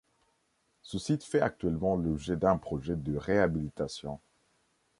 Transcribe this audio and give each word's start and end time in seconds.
Ce 0.81 0.97
site 0.97 1.23
fait 1.23 1.41
actuellement 1.41 1.95
l'objet 1.95 2.35
d'un 2.35 2.57
projet 2.57 2.95
de 2.95 3.15
réhabilitation. 3.15 4.19